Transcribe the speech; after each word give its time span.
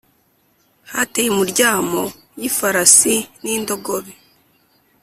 hateye 0.91 1.29
muryamo 1.39 2.01
y 2.39 2.43
ifarasi 2.49 3.15
n’indogobe 3.43 4.13